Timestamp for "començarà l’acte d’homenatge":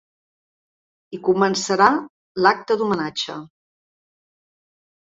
1.27-3.39